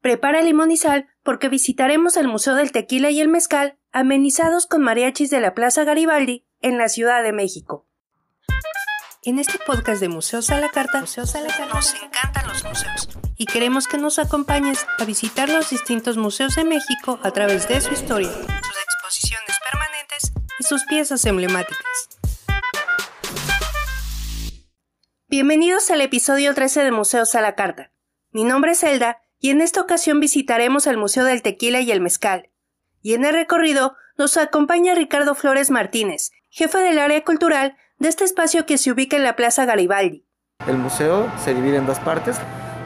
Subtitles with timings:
[0.00, 4.80] Prepara limón y sal porque visitaremos el Museo del Tequila y el Mezcal, amenizados con
[4.80, 7.88] mariachis de la Plaza Garibaldi en la Ciudad de México.
[9.24, 12.64] En este podcast de Museos a la Carta, Museos a la Carta nos encantan los
[12.64, 17.68] museos y queremos que nos acompañes a visitar los distintos museos de México a través
[17.68, 22.08] de su historia, sus exposiciones permanentes y sus piezas emblemáticas.
[25.26, 27.92] Bienvenidos al episodio 13 de Museos a la Carta.
[28.30, 32.00] Mi nombre es Elda y en esta ocasión visitaremos el Museo del Tequila y el
[32.00, 32.50] Mezcal.
[33.02, 38.24] Y en el recorrido nos acompaña Ricardo Flores Martínez, jefe del área cultural de este
[38.24, 40.24] espacio que se ubica en la Plaza Garibaldi.
[40.66, 42.36] El museo se divide en dos partes.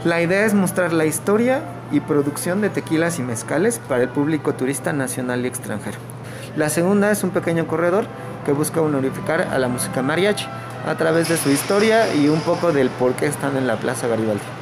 [0.04, 4.54] La idea es mostrar la historia y producción de tequilas y mezcales para el público
[4.54, 5.98] turista nacional y extranjero.
[6.56, 8.06] La segunda es un pequeño corredor
[8.44, 10.46] que busca unificar a la música mariachi
[10.86, 14.08] a través de su historia y un poco del por qué están en la Plaza
[14.08, 14.61] Garibaldi.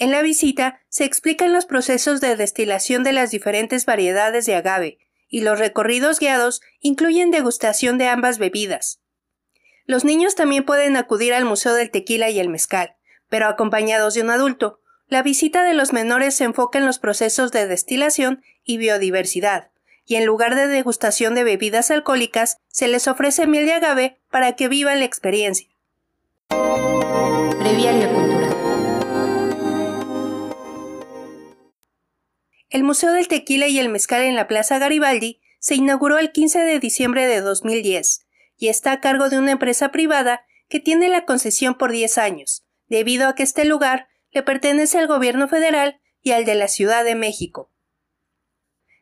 [0.00, 4.98] En la visita se explican los procesos de destilación de las diferentes variedades de agave,
[5.28, 9.02] y los recorridos guiados incluyen degustación de ambas bebidas.
[9.84, 12.96] Los niños también pueden acudir al Museo del Tequila y el Mezcal,
[13.28, 14.80] pero acompañados de un adulto.
[15.06, 19.70] La visita de los menores se enfoca en los procesos de destilación y biodiversidad,
[20.06, 24.56] y en lugar de degustación de bebidas alcohólicas, se les ofrece miel de agave para
[24.56, 25.68] que vivan la experiencia.
[32.70, 36.60] El Museo del Tequila y el Mezcal en la Plaza Garibaldi se inauguró el 15
[36.60, 38.26] de diciembre de 2010
[38.58, 42.64] y está a cargo de una empresa privada que tiene la concesión por 10 años,
[42.86, 47.04] debido a que este lugar le pertenece al gobierno federal y al de la Ciudad
[47.04, 47.72] de México.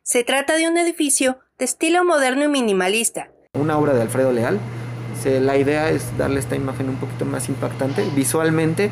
[0.01, 3.29] Se trata de un edificio de estilo moderno y minimalista.
[3.53, 4.59] Una obra de Alfredo Leal.
[5.25, 8.89] La idea es darle esta imagen un poquito más impactante visualmente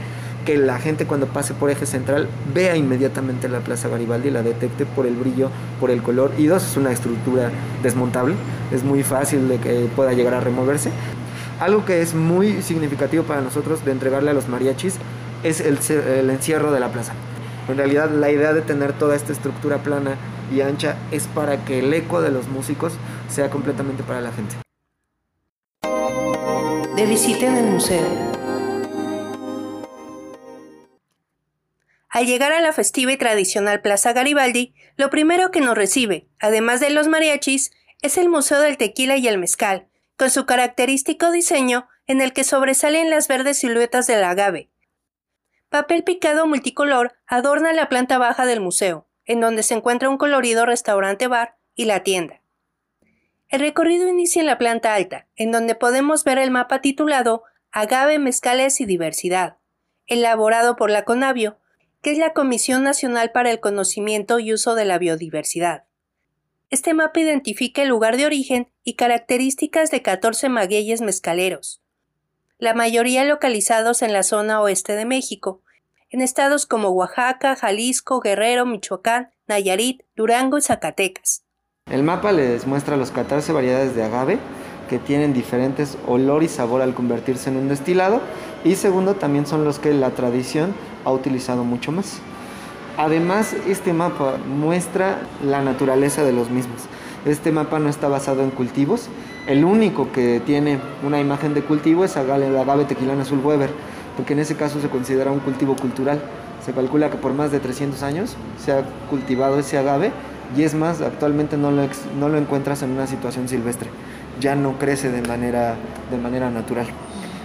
[0.47, 4.43] que la gente cuando pase por eje central vea inmediatamente la Plaza Garibaldi y la
[4.43, 6.31] detecte por el brillo, por el color.
[6.37, 7.51] Y dos, es una estructura
[7.83, 8.33] desmontable,
[8.71, 10.89] es muy fácil de que pueda llegar a removerse.
[11.59, 14.95] Algo que es muy significativo para nosotros de entregarle a los mariachis
[15.43, 17.11] es el, el encierro de la plaza.
[17.67, 20.15] En realidad la idea de tener toda esta estructura plana
[20.55, 22.93] y ancha es para que el eco de los músicos
[23.27, 24.55] sea completamente para la gente.
[26.95, 28.36] De visita en el museo.
[32.17, 36.79] Al llegar a la festiva y tradicional Plaza Garibaldi, lo primero que nos recibe, además
[36.79, 41.87] de los mariachis, es el Museo del Tequila y el Mezcal, con su característico diseño
[42.07, 44.71] en el que sobresalen las verdes siluetas del agave.
[45.69, 50.65] Papel picado multicolor adorna la planta baja del museo, en donde se encuentra un colorido
[50.65, 52.41] restaurante-bar y la tienda.
[53.47, 58.17] El recorrido inicia en la planta alta, en donde podemos ver el mapa titulado Agave,
[58.17, 59.57] Mezcales y Diversidad,
[60.07, 61.59] elaborado por la Conavio,
[62.01, 65.85] que es la Comisión Nacional para el Conocimiento y Uso de la Biodiversidad.
[66.69, 71.81] Este mapa identifica el lugar de origen y características de 14 magueyes mezcaleros,
[72.59, 75.61] la mayoría localizados en la zona oeste de México,
[76.09, 81.43] en estados como Oaxaca, Jalisco, Guerrero, Michoacán, Nayarit, Durango y Zacatecas.
[81.89, 84.39] El mapa les muestra las 14 variedades de agave
[84.87, 88.21] que tienen diferentes olor y sabor al convertirse en un destilado
[88.63, 90.73] y segundo también son los que la tradición
[91.05, 92.19] ha utilizado mucho más.
[92.97, 96.81] Además, este mapa muestra la naturaleza de los mismos.
[97.25, 99.07] Este mapa no está basado en cultivos.
[99.45, 103.69] El único que tiene una imagen de cultivo es el agave tequilana azul Weber,
[104.15, 106.19] porque en ese caso se considera un cultivo cultural.
[106.65, 110.11] Se calcula que por más de 300 años se ha cultivado ese agave
[110.55, 111.83] y es más, actualmente no lo,
[112.19, 113.89] no lo encuentras en una situación silvestre.
[114.39, 115.75] Ya no crece de manera,
[116.11, 116.87] de manera natural.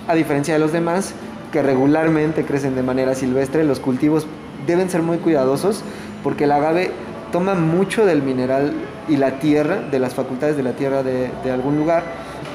[0.08, 1.14] A diferencia de los demás,
[1.52, 4.26] que regularmente crecen de manera silvestre, los cultivos
[4.66, 5.82] deben ser muy cuidadosos
[6.22, 6.90] porque el agave
[7.30, 8.72] toma mucho del mineral
[9.08, 12.04] y la tierra, de las facultades de la tierra de, algún lugar.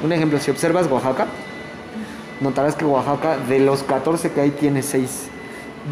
[0.03, 1.27] Un ejemplo, si observas Oaxaca,
[2.41, 5.29] notarás que Oaxaca de los 14 que hay tiene 6.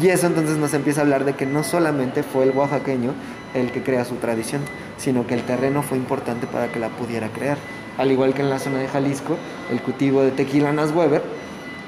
[0.00, 3.12] Y eso entonces nos empieza a hablar de que no solamente fue el oaxaqueño
[3.54, 4.60] el que crea su tradición,
[4.98, 7.56] sino que el terreno fue importante para que la pudiera crear.
[7.98, 9.36] Al igual que en la zona de Jalisco,
[9.70, 11.22] el cultivo de tequila Weber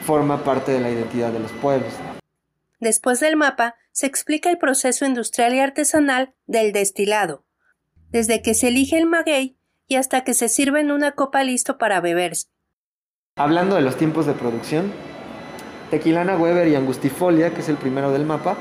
[0.05, 1.93] forma parte de la identidad de los pueblos.
[2.81, 7.45] Después del mapa, se explica el proceso industrial y artesanal del destilado,
[8.11, 11.79] desde que se elige el maguey y hasta que se sirve en una copa listo
[11.79, 12.47] para beberse.
[13.37, 14.93] Hablando de los tiempos de producción,
[15.91, 18.57] Tequilana Weber y Angustifolia, que es el primero del mapa,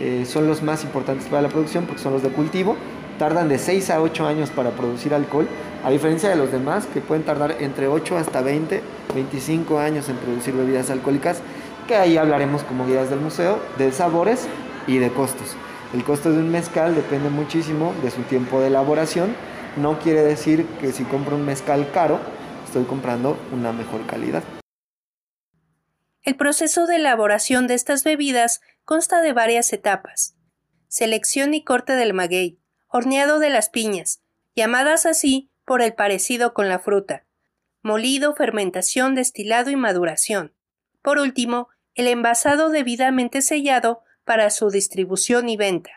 [0.00, 2.76] eh, son los más importantes para la producción porque son los de cultivo.
[3.18, 5.46] Tardan de 6 a 8 años para producir alcohol,
[5.84, 8.82] a diferencia de los demás que pueden tardar entre 8 hasta 20,
[9.14, 11.40] 25 años en producir bebidas alcohólicas,
[11.88, 14.46] que ahí hablaremos como guías del museo, de sabores
[14.86, 15.56] y de costos.
[15.92, 19.34] El costo de un mezcal depende muchísimo de su tiempo de elaboración.
[19.76, 22.20] No quiere decir que si compro un mezcal caro,
[22.64, 24.42] estoy comprando una mejor calidad.
[26.22, 30.36] El proceso de elaboración de estas bebidas consta de varias etapas.
[30.86, 34.22] Selección y corte del maguey, horneado de las piñas,
[34.54, 37.24] llamadas así por el parecido con la fruta,
[37.82, 40.52] molido, fermentación, destilado y maduración.
[41.02, 45.90] Por último, el envasado debidamente sellado para su distribución y venta.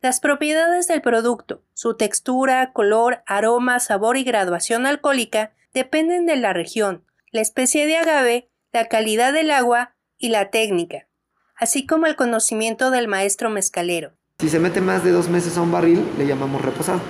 [0.00, 6.52] Las propiedades del producto, su textura, color, aroma, sabor y graduación alcohólica dependen de la
[6.52, 11.08] región, la especie de agave, la calidad del agua y la técnica,
[11.56, 14.12] así como el conocimiento del maestro mezcalero.
[14.38, 17.00] Si se mete más de dos meses a un barril, le llamamos reposado.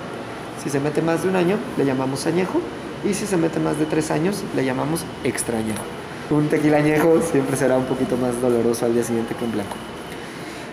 [0.63, 2.59] Si se mete más de un año, le llamamos añejo.
[3.09, 5.83] Y si se mete más de tres años, le llamamos extrañejo.
[6.29, 9.75] Un tequila añejo siempre será un poquito más doloroso al día siguiente que un blanco.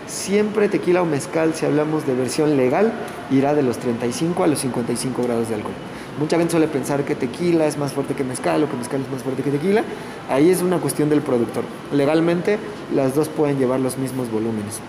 [0.07, 2.91] Siempre tequila o mezcal, si hablamos de versión legal,
[3.31, 5.73] irá de los 35 a los 55 grados de alcohol.
[6.19, 9.09] Mucha gente suele pensar que tequila es más fuerte que mezcal o que mezcal es
[9.09, 9.83] más fuerte que tequila.
[10.29, 11.63] Ahí es una cuestión del productor.
[11.91, 12.57] Legalmente,
[12.93, 14.79] las dos pueden llevar los mismos volúmenes.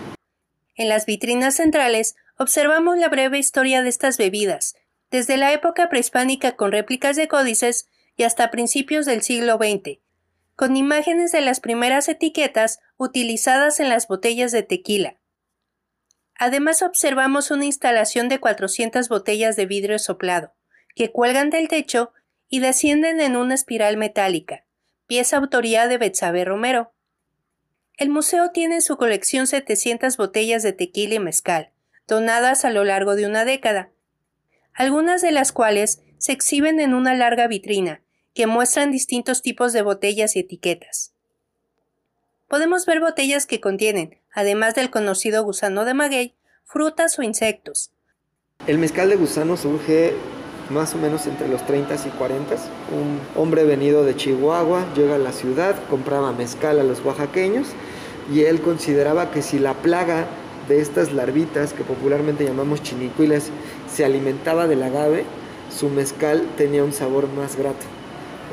[0.75, 4.75] En las vitrinas centrales observamos la breve historia de estas bebidas,
[5.11, 9.99] desde la época prehispánica con réplicas de códices y hasta principios del siglo XX,
[10.55, 15.17] con imágenes de las primeras etiquetas utilizadas en las botellas de tequila.
[16.35, 20.53] Además observamos una instalación de 400 botellas de vidrio soplado,
[20.95, 22.11] que cuelgan del techo
[22.49, 24.65] y descienden en una espiral metálica,
[25.07, 26.93] pieza autoría de Betsabe Romero.
[27.97, 31.71] El museo tiene en su colección 700 botellas de tequila y mezcal,
[32.07, 33.91] donadas a lo largo de una década,
[34.73, 38.01] algunas de las cuales se exhiben en una larga vitrina,
[38.33, 41.13] que muestran distintos tipos de botellas y etiquetas.
[42.47, 47.91] Podemos ver botellas que contienen, además del conocido gusano de maguey, frutas o insectos.
[48.67, 50.13] El mezcal de gusano surge
[50.69, 52.55] más o menos entre los 30 y 40.
[52.91, 57.69] Un hombre venido de Chihuahua llega a la ciudad, compraba mezcal a los oaxaqueños
[58.31, 60.27] y él consideraba que si la plaga
[60.67, 63.49] de estas larvitas que popularmente llamamos chinicuiles
[63.91, 65.25] se alimentaba del agave,
[65.69, 67.85] su mezcal tenía un sabor más grato.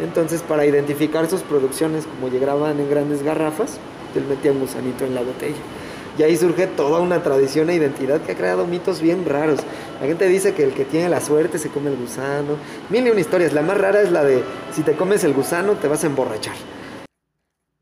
[0.03, 3.79] Entonces, para identificar sus producciones, como llegaban en grandes garrafas,
[4.15, 5.57] él metía un gusanito en la botella.
[6.19, 9.61] Y ahí surge toda una tradición e identidad que ha creado mitos bien raros.
[10.01, 12.57] La gente dice que el que tiene la suerte se come el gusano.
[12.89, 13.53] Mil y una historias.
[13.53, 14.43] La más rara es la de
[14.73, 16.55] si te comes el gusano te vas a emborrachar.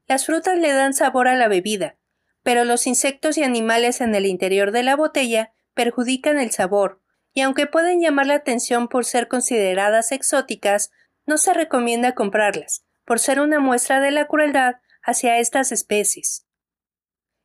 [0.09, 1.97] Las frutas le dan sabor a la bebida,
[2.43, 7.01] pero los insectos y animales en el interior de la botella perjudican el sabor,
[7.35, 10.91] y aunque pueden llamar la atención por ser consideradas exóticas,
[11.27, 16.47] no se recomienda comprarlas, por ser una muestra de la crueldad hacia estas especies.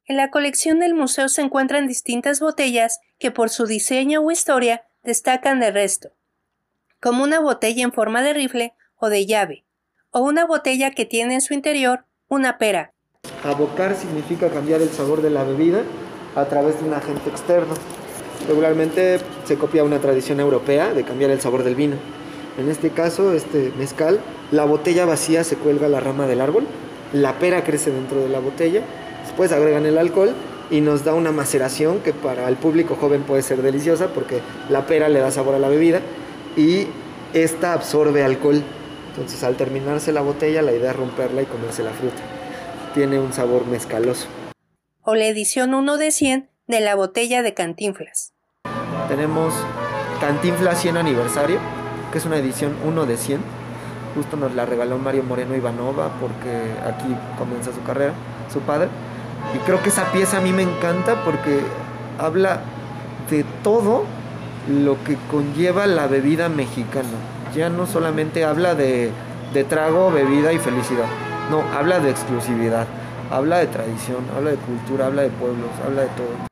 [0.06, 4.84] En la colección del museo se encuentran distintas botellas que por su diseño o historia
[5.04, 6.12] destacan del resto,
[7.02, 9.66] como una botella en forma de rifle o de llave,
[10.12, 12.94] o una botella que tiene en su interior una pera.
[13.44, 15.84] Abocar significa cambiar el sabor de la bebida
[16.36, 17.74] a través de un agente externo.
[18.48, 21.96] Regularmente se copia una tradición europea de cambiar el sabor del vino.
[22.58, 24.20] En este caso, este mezcal,
[24.52, 26.66] la botella vacía se cuelga a la rama del árbol,
[27.14, 28.82] la pera crece dentro de la botella,
[29.24, 30.34] después agregan el alcohol
[30.70, 34.86] y nos da una maceración que para el público joven puede ser deliciosa porque la
[34.86, 36.02] pera le da sabor a la bebida
[36.56, 36.88] y
[37.34, 38.64] esta absorbe alcohol.
[39.10, 42.22] Entonces al terminarse la botella la idea es romperla y comerse la fruta.
[42.94, 44.28] Tiene un sabor mezcaloso.
[45.02, 48.34] O la edición 1 de 100 de la botella de Cantinflas.
[49.08, 49.56] Tenemos
[50.22, 51.60] Cantinflas 100 aniversario,
[52.12, 53.42] que es una edición 1 de 100.
[54.14, 58.14] Justo nos la regaló Mario Moreno Ivanova porque aquí comienza su carrera,
[58.54, 58.88] su padre.
[59.56, 61.60] Y creo que esa pieza a mí me encanta porque
[62.20, 62.62] habla
[63.32, 64.06] de todo
[64.70, 67.10] lo que conlleva la bebida mexicana.
[67.56, 69.10] Ya no solamente habla de,
[69.56, 71.08] de trago, bebida y felicidad.
[71.50, 72.86] No, habla de exclusividad,
[73.32, 76.49] habla de tradición, habla de cultura, habla de pueblos, habla de todo.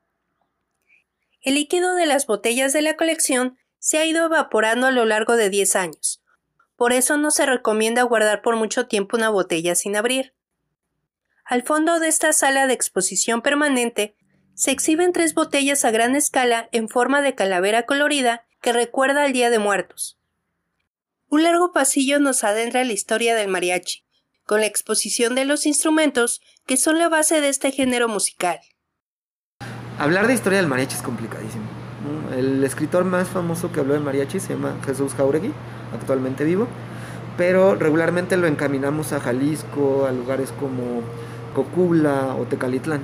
[1.47, 5.37] El líquido de las botellas de la colección se ha ido evaporando a lo largo
[5.37, 6.21] de 10 años.
[6.75, 10.33] Por eso no se recomienda guardar por mucho tiempo una botella sin abrir.
[11.45, 14.17] Al fondo de esta sala de exposición permanente
[14.55, 19.31] se exhiben tres botellas a gran escala en forma de calavera colorida que recuerda al
[19.31, 20.19] Día de Muertos.
[21.29, 24.03] Un largo pasillo nos adentra en la historia del mariachi,
[24.43, 28.59] con la exposición de los instrumentos que son la base de este género musical.
[29.99, 31.63] Hablar de historia del mariachi es complicadísimo.
[32.37, 35.51] El escritor más famoso que habló de mariachi se llama Jesús Jauregui,
[35.91, 36.67] actualmente vivo,
[37.35, 41.01] pero regularmente lo encaminamos a Jalisco, a lugares como
[41.55, 43.01] Cocula o Tecalitlán.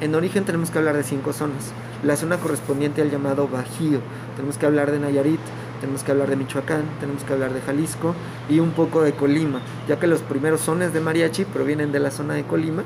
[0.00, 1.72] En origen tenemos que hablar de cinco zonas.
[2.02, 4.00] la zona correspondiente al llamado Bajío.
[4.34, 5.38] Tenemos que hablar de Nayarit,
[5.80, 8.16] tenemos que hablar de Michoacán, tenemos que hablar de Jalisco
[8.50, 12.10] y un poco de Colima, ya que los primeros sones de mariachi provienen de la
[12.10, 12.82] zona de Colima.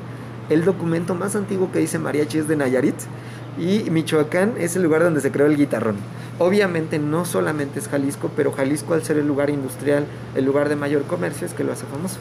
[0.51, 2.95] El documento más antiguo que dice mariachi es de Nayarit
[3.59, 5.97] y Michoacán es el lugar donde se creó el guitarrón.
[6.39, 10.75] Obviamente no solamente es Jalisco, pero Jalisco al ser el lugar industrial, el lugar de
[10.75, 12.19] mayor comercio, es que lo hace famoso.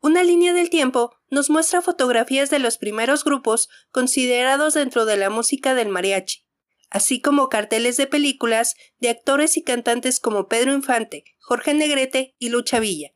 [0.00, 5.28] Una línea del tiempo nos muestra fotografías de los primeros grupos considerados dentro de la
[5.28, 6.46] música del mariachi,
[6.90, 12.50] así como carteles de películas de actores y cantantes como Pedro Infante, Jorge Negrete y
[12.50, 13.10] Lucha Villa,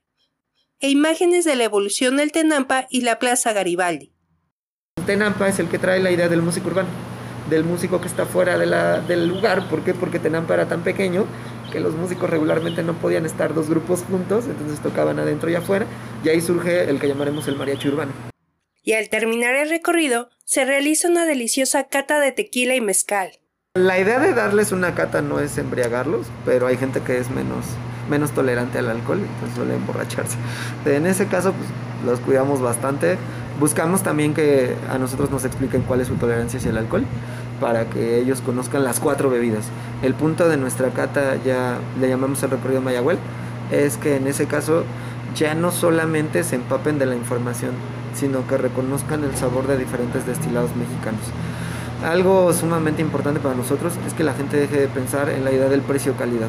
[0.81, 4.13] e imágenes de la evolución del Tenampa y la Plaza Garibaldi.
[4.97, 6.89] El Tenampa es el que trae la idea del músico urbano,
[7.53, 9.69] del músico que está fuera del lugar.
[9.69, 9.95] ¿Por qué?
[9.95, 11.27] Porque Tenampa era tan pequeño
[11.71, 15.87] que los músicos regularmente no podían estar dos grupos juntos, entonces tocaban adentro y afuera,
[16.23, 18.13] y ahí surge el que llamaremos el mariachi urbano.
[18.83, 23.31] Y al terminar el recorrido, se realiza una deliciosa cata de tequila y mezcal.
[23.75, 27.65] La idea de darles una cata no es embriagarlos, pero hay gente que es menos,
[28.11, 30.37] menos tolerante al alcohol, entonces suele emborracharse.
[30.85, 31.69] En ese caso, pues
[32.05, 33.17] los cuidamos bastante.
[33.59, 37.05] Buscamos también que a nosotros nos expliquen cuál es su tolerancia hacia el alcohol
[37.63, 39.67] para que ellos conozcan las cuatro bebidas.
[40.03, 43.19] El punto de nuestra cata, ya le llamamos el recorrido Mayagüel,
[43.71, 44.83] es que en ese caso
[45.37, 47.71] ya no solamente se empapen de la información,
[48.15, 51.23] sino que reconozcan el sabor de diferentes destilados mexicanos.
[52.05, 55.69] Algo sumamente importante para nosotros es que la gente deje de pensar en la idea
[55.69, 56.49] del precio-calidad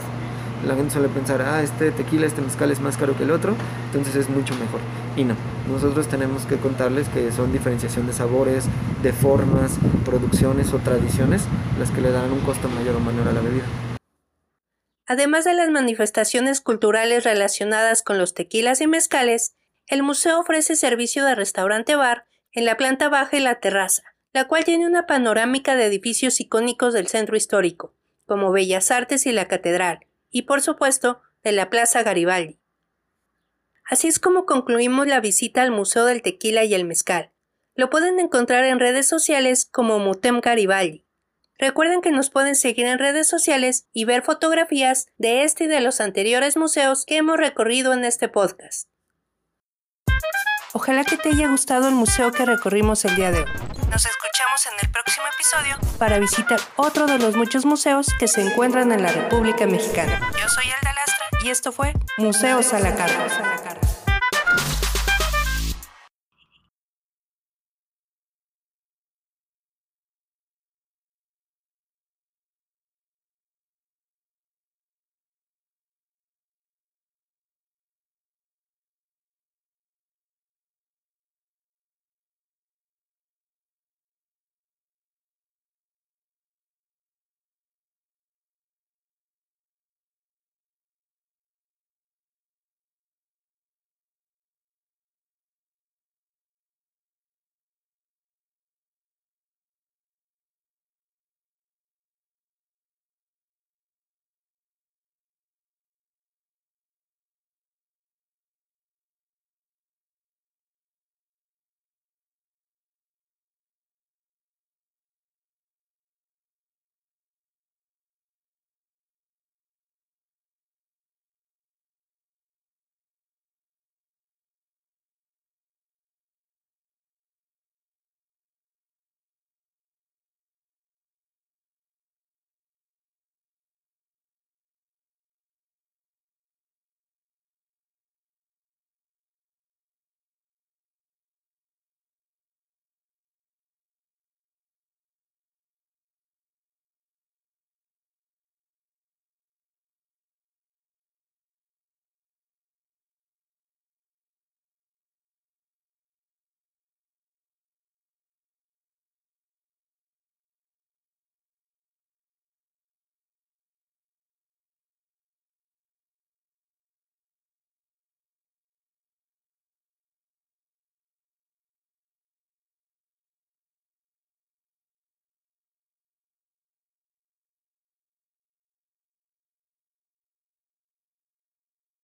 [0.68, 3.56] la gente suele pensar, ah, este tequila, este mezcal es más caro que el otro,
[3.88, 4.80] entonces es mucho mejor.
[5.16, 5.36] Y no,
[5.68, 8.66] nosotros tenemos que contarles que son diferenciación de sabores,
[9.04, 11.44] de formas, producciones o tradiciones
[11.78, 13.66] las que le dan un costo mayor o menor a la bebida.
[15.06, 19.54] Además de las manifestaciones culturales relacionadas con los tequilas y mezcales,
[19.88, 24.64] el museo ofrece servicio de restaurante-bar en la planta baja y la terraza, la cual
[24.64, 27.94] tiene una panorámica de edificios icónicos del centro histórico,
[28.26, 32.63] como Bellas Artes y la Catedral, y por supuesto de la Plaza Garibaldi.
[33.86, 37.32] Así es como concluimos la visita al Museo del Tequila y el Mezcal.
[37.76, 41.06] Lo pueden encontrar en redes sociales como Mutem Garibaldi.
[41.58, 45.82] Recuerden que nos pueden seguir en redes sociales y ver fotografías de este y de
[45.82, 48.90] los anteriores museos que hemos recorrido en este podcast.
[50.74, 53.52] Ojalá que te haya gustado el museo que recorrimos el día de hoy.
[53.92, 58.42] Nos escuchamos en el próximo episodio para visitar otro de los muchos museos que se
[58.42, 60.20] encuentran en la República Mexicana.
[60.34, 63.93] Yo soy Alda Lastra y esto fue Museos a la Carta.